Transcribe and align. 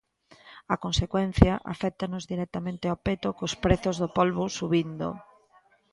A 0.73 0.75
consecuencia 0.85 1.53
aféctanos 1.73 2.23
directamente 2.31 2.85
ao 2.87 3.01
peto 3.05 3.29
cos 3.37 3.53
prezos 3.63 3.95
do 4.01 4.07
polbo 4.17 4.43
subindo. 4.57 5.07